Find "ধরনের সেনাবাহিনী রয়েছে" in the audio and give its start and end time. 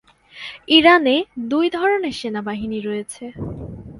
1.69-3.23